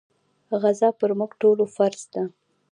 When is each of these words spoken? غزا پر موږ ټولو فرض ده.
غزا 0.61 0.89
پر 0.99 1.11
موږ 1.19 1.31
ټولو 1.41 1.63
فرض 1.75 2.01
ده. 2.13 2.23